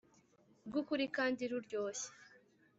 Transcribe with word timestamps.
rwukuri 0.67 1.05
kandi 1.17 1.41
ruryoshye 1.51 2.09